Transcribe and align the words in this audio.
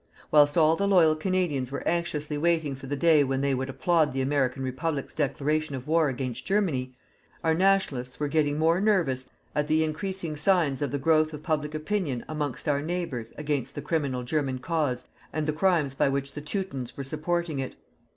Whilst 0.31 0.57
all 0.57 0.75
the 0.75 0.87
loyal 0.87 1.15
Canadians 1.15 1.71
were 1.71 1.87
anxiously 1.87 2.35
waiting 2.35 2.73
for 2.73 2.87
the 2.87 2.95
day 2.95 3.23
when 3.23 3.41
they 3.41 3.53
would 3.53 3.69
applaud 3.69 4.13
the 4.13 4.21
American 4.23 4.63
Republic's 4.63 5.13
declaration 5.13 5.75
of 5.75 5.85
war 5.87 6.09
against 6.09 6.43
Germany, 6.43 6.95
our 7.43 7.53
Nationalists 7.53 8.19
were 8.19 8.27
getting 8.27 8.57
more 8.57 8.81
nervous 8.81 9.29
at 9.53 9.67
the 9.67 9.83
increasing 9.83 10.35
signs 10.35 10.81
of 10.81 10.89
the 10.89 10.97
growth 10.97 11.33
of 11.33 11.43
public 11.43 11.75
opinion 11.75 12.25
amongst 12.27 12.67
our 12.67 12.81
neighbours 12.81 13.31
against 13.37 13.75
the 13.75 13.81
criminal 13.83 14.23
German 14.23 14.57
cause 14.57 15.05
and 15.31 15.45
the 15.45 15.53
crimes 15.53 15.93
by 15.93 16.09
which 16.09 16.33
the 16.33 16.41
Teutons 16.41 16.97
were 16.97 17.03
supporting 17.03 17.59
it. 17.59 17.75